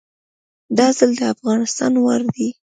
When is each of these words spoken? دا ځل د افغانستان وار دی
دا 0.77 0.87
ځل 0.97 1.11
د 1.19 1.21
افغانستان 1.33 1.93
وار 2.03 2.21
دی 2.35 2.47